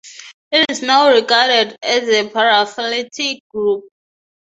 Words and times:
It 0.51 0.65
is 0.71 0.81
now 0.81 1.09
regarded 1.13 1.77
as 1.83 2.07
a 2.09 2.27
paraphyletic 2.27 3.41
group. 3.49 3.83